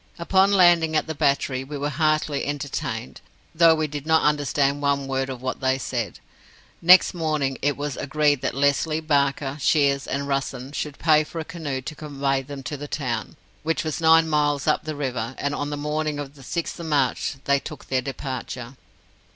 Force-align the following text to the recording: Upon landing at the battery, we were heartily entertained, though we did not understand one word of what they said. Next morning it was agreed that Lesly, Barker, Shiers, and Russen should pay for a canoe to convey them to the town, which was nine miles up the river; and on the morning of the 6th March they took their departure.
Upon 0.17 0.51
landing 0.51 0.95
at 0.95 1.05
the 1.05 1.13
battery, 1.13 1.63
we 1.63 1.77
were 1.77 1.91
heartily 1.91 2.43
entertained, 2.47 3.21
though 3.53 3.75
we 3.75 3.85
did 3.85 4.07
not 4.07 4.23
understand 4.23 4.81
one 4.81 5.05
word 5.05 5.29
of 5.29 5.43
what 5.43 5.59
they 5.59 5.77
said. 5.77 6.17
Next 6.81 7.13
morning 7.13 7.59
it 7.61 7.77
was 7.77 7.97
agreed 7.97 8.41
that 8.41 8.55
Lesly, 8.55 8.99
Barker, 8.99 9.57
Shiers, 9.59 10.07
and 10.07 10.27
Russen 10.27 10.73
should 10.73 10.97
pay 10.97 11.23
for 11.23 11.37
a 11.39 11.45
canoe 11.45 11.81
to 11.83 11.93
convey 11.93 12.41
them 12.41 12.63
to 12.63 12.77
the 12.77 12.87
town, 12.87 13.35
which 13.61 13.83
was 13.83 14.01
nine 14.01 14.27
miles 14.27 14.65
up 14.65 14.85
the 14.85 14.95
river; 14.95 15.35
and 15.37 15.53
on 15.53 15.69
the 15.69 15.77
morning 15.77 16.17
of 16.17 16.33
the 16.33 16.41
6th 16.41 16.83
March 16.83 17.35
they 17.43 17.59
took 17.59 17.85
their 17.85 18.01
departure. 18.01 18.77